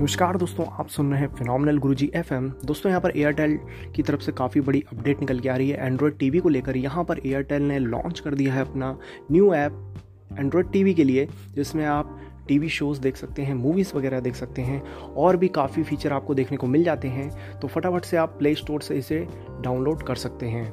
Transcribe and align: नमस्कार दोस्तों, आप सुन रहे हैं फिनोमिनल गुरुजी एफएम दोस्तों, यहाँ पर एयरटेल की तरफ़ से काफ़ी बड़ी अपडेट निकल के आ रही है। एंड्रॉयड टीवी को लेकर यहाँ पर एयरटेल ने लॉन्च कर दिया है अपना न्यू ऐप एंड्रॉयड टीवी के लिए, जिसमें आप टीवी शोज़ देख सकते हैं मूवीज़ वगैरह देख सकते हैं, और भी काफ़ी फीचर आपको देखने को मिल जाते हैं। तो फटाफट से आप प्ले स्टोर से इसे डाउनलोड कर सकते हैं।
नमस्कार 0.00 0.36
दोस्तों, 0.36 0.64
आप 0.72 0.88
सुन 0.88 1.10
रहे 1.12 1.20
हैं 1.20 1.28
फिनोमिनल 1.28 1.78
गुरुजी 1.78 2.10
एफएम 2.16 2.48
दोस्तों, 2.64 2.90
यहाँ 2.90 3.00
पर 3.00 3.12
एयरटेल 3.16 3.58
की 3.96 4.02
तरफ़ 4.02 4.20
से 4.20 4.32
काफ़ी 4.32 4.60
बड़ी 4.60 4.82
अपडेट 4.92 5.20
निकल 5.20 5.40
के 5.40 5.48
आ 5.48 5.56
रही 5.56 5.68
है। 5.70 5.86
एंड्रॉयड 5.86 6.16
टीवी 6.18 6.38
को 6.38 6.48
लेकर 6.48 6.76
यहाँ 6.76 7.04
पर 7.04 7.18
एयरटेल 7.18 7.62
ने 7.62 7.78
लॉन्च 7.78 8.20
कर 8.20 8.34
दिया 8.34 8.54
है 8.54 8.60
अपना 8.60 8.90
न्यू 9.32 9.52
ऐप 9.54 9.94
एंड्रॉयड 10.38 10.70
टीवी 10.72 10.94
के 10.94 11.04
लिए, 11.04 11.28
जिसमें 11.54 11.84
आप 11.84 12.18
टीवी 12.48 12.68
शोज़ 12.68 13.00
देख 13.00 13.16
सकते 13.16 13.42
हैं 13.42 13.54
मूवीज़ 13.54 13.94
वगैरह 13.96 14.20
देख 14.20 14.34
सकते 14.34 14.62
हैं, 14.62 14.82
और 15.04 15.36
भी 15.36 15.48
काफ़ी 15.48 15.82
फीचर 15.82 16.12
आपको 16.12 16.34
देखने 16.34 16.56
को 16.56 16.66
मिल 16.66 16.84
जाते 16.84 17.08
हैं। 17.08 17.58
तो 17.60 17.68
फटाफट 17.68 18.04
से 18.04 18.16
आप 18.16 18.36
प्ले 18.38 18.54
स्टोर 18.54 18.80
से 18.80 18.96
इसे 18.96 19.26
डाउनलोड 19.60 20.02
कर 20.02 20.14
सकते 20.14 20.46
हैं। 20.46 20.72